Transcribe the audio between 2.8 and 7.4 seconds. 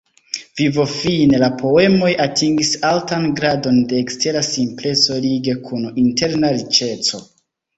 altan gradon de ekstera simpleco lige kun interna riĉeco.